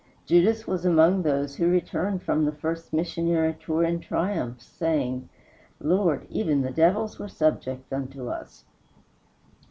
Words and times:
Judas 0.25 0.65
was 0.65 0.83
among 0.83 1.21
those 1.21 1.57
who 1.57 1.69
returned 1.69 2.23
from 2.23 2.43
the 2.43 2.51
first 2.51 2.91
missionary 2.91 3.53
tour 3.63 3.83
in 3.83 3.99
triumph, 3.99 4.59
saying, 4.59 5.29
"Lord, 5.79 6.25
even 6.27 6.63
the 6.63 6.71
devils 6.71 7.19
were 7.19 7.27
subject 7.29 7.93
unto 7.93 8.27
us!" 8.27 8.65